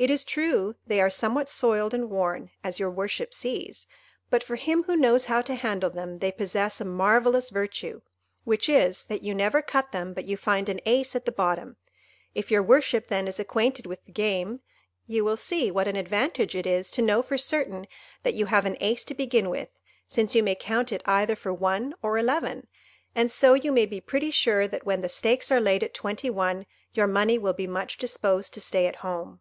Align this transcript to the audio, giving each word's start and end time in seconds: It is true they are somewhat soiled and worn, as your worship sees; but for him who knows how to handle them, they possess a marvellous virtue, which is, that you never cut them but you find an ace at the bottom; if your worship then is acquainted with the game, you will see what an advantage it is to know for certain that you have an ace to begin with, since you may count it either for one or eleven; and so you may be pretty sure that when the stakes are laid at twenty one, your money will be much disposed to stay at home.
It 0.00 0.12
is 0.12 0.22
true 0.22 0.76
they 0.86 1.00
are 1.00 1.10
somewhat 1.10 1.48
soiled 1.48 1.92
and 1.92 2.08
worn, 2.08 2.50
as 2.62 2.78
your 2.78 2.88
worship 2.88 3.34
sees; 3.34 3.88
but 4.30 4.44
for 4.44 4.54
him 4.54 4.84
who 4.84 4.94
knows 4.94 5.24
how 5.24 5.42
to 5.42 5.56
handle 5.56 5.90
them, 5.90 6.20
they 6.20 6.30
possess 6.30 6.80
a 6.80 6.84
marvellous 6.84 7.50
virtue, 7.50 8.00
which 8.44 8.68
is, 8.68 9.02
that 9.06 9.24
you 9.24 9.34
never 9.34 9.60
cut 9.60 9.90
them 9.90 10.14
but 10.14 10.24
you 10.26 10.36
find 10.36 10.68
an 10.68 10.80
ace 10.86 11.16
at 11.16 11.24
the 11.24 11.32
bottom; 11.32 11.78
if 12.32 12.48
your 12.48 12.62
worship 12.62 13.08
then 13.08 13.26
is 13.26 13.40
acquainted 13.40 13.86
with 13.86 14.04
the 14.04 14.12
game, 14.12 14.60
you 15.08 15.24
will 15.24 15.36
see 15.36 15.68
what 15.68 15.88
an 15.88 15.96
advantage 15.96 16.54
it 16.54 16.64
is 16.64 16.92
to 16.92 17.02
know 17.02 17.20
for 17.20 17.36
certain 17.36 17.84
that 18.22 18.34
you 18.34 18.46
have 18.46 18.66
an 18.66 18.76
ace 18.78 19.02
to 19.02 19.14
begin 19.14 19.50
with, 19.50 19.70
since 20.06 20.32
you 20.32 20.44
may 20.44 20.54
count 20.54 20.92
it 20.92 21.02
either 21.06 21.34
for 21.34 21.52
one 21.52 21.92
or 22.02 22.16
eleven; 22.18 22.68
and 23.16 23.32
so 23.32 23.54
you 23.54 23.72
may 23.72 23.84
be 23.84 24.00
pretty 24.00 24.30
sure 24.30 24.68
that 24.68 24.86
when 24.86 25.00
the 25.00 25.08
stakes 25.08 25.50
are 25.50 25.58
laid 25.60 25.82
at 25.82 25.92
twenty 25.92 26.30
one, 26.30 26.66
your 26.92 27.08
money 27.08 27.36
will 27.36 27.52
be 27.52 27.66
much 27.66 27.98
disposed 27.98 28.54
to 28.54 28.60
stay 28.60 28.86
at 28.86 28.94
home. 29.02 29.40